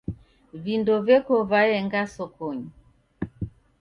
Vindo 0.67 0.95
veko 1.09 1.37
vaenga 1.51 2.01
sokonyi. 2.15 3.33